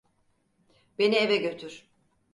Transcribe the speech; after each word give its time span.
Beni 0.99 1.15
eve 1.15 1.37
götür. 1.37 1.83